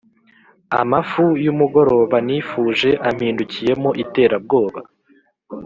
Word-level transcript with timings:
amafu 0.81 1.23
y’umugoroba 1.45 2.17
nifuje, 2.27 2.89
ampindukiyemo 3.07 3.89
iterabwoba. 4.03 4.79